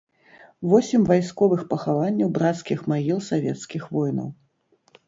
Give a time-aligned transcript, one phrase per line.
[0.69, 4.29] Восем вайсковых пахаванняў брацкіх магіл савецкіх воінаў.